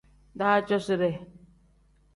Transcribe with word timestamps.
Daadoside. 0.39 1.11